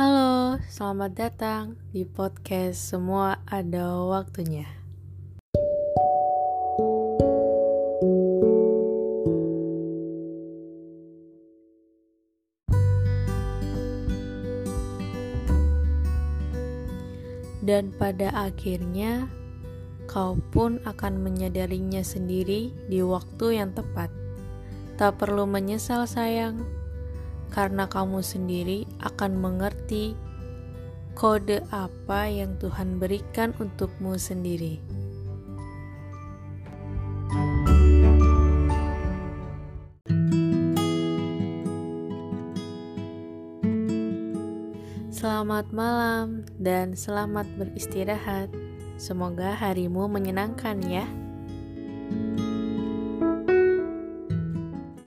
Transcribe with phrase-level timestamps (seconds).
[0.00, 4.64] Halo, selamat datang di podcast Semua Ada Waktunya.
[17.60, 19.28] Dan pada akhirnya,
[20.08, 24.08] kau pun akan menyadarinya sendiri di waktu yang tepat.
[24.96, 26.79] Tak perlu menyesal, sayang
[27.50, 30.14] karena kamu sendiri akan mengerti
[31.18, 34.78] kode apa yang Tuhan berikan untukmu sendiri.
[45.20, 48.48] Selamat malam dan selamat beristirahat.
[48.96, 51.04] Semoga harimu menyenangkan ya.